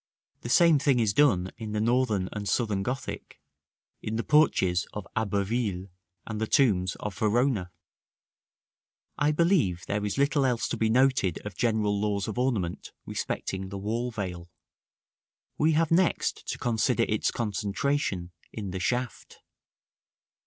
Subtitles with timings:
[0.39, 3.39] The same thing is done in the Northern and Southern Gothic:
[4.01, 5.89] in the porches of Abbeville
[6.25, 7.71] and the tombs of Verona.§ XIII.
[9.19, 13.69] I believe there is little else to be noted of general laws of ornament respecting
[13.69, 14.49] the wall veil.
[15.59, 19.37] We have next to consider its concentration in the shaft.